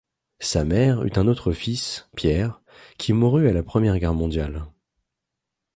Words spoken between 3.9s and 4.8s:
Guerre mondiale.